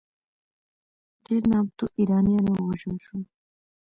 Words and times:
ډېر 1.25 1.43
نامتو 1.51 1.85
ایرانیان 1.99 2.45
ووژل 2.49 2.97
شول. 3.05 3.23